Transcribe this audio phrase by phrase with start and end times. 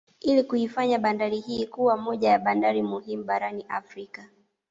[0.19, 4.29] Ili kuifanya bandari hii kuwa moja ya bandari muhimu barani Afrika